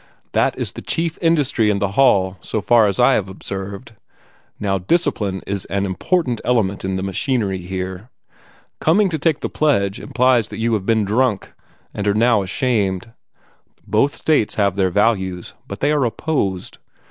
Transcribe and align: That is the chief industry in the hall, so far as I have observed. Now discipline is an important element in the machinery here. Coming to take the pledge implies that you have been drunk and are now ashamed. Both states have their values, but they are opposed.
That 0.31 0.57
is 0.57 0.71
the 0.71 0.81
chief 0.81 1.19
industry 1.21 1.69
in 1.69 1.77
the 1.77 1.89
hall, 1.89 2.37
so 2.41 2.59
far 2.59 2.87
as 2.87 2.99
I 2.99 3.13
have 3.13 3.29
observed. 3.29 3.91
Now 4.59 4.79
discipline 4.79 5.43
is 5.45 5.65
an 5.65 5.85
important 5.85 6.41
element 6.43 6.83
in 6.83 6.95
the 6.95 7.03
machinery 7.03 7.59
here. 7.59 8.09
Coming 8.79 9.09
to 9.11 9.19
take 9.19 9.41
the 9.41 9.47
pledge 9.47 9.99
implies 9.99 10.47
that 10.47 10.57
you 10.57 10.73
have 10.73 10.87
been 10.87 11.05
drunk 11.05 11.53
and 11.93 12.07
are 12.07 12.15
now 12.15 12.41
ashamed. 12.41 13.11
Both 13.85 14.15
states 14.15 14.55
have 14.55 14.75
their 14.75 14.89
values, 14.89 15.53
but 15.67 15.81
they 15.81 15.91
are 15.91 16.03
opposed. 16.03 16.79